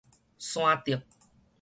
[0.39, 1.03] 山竹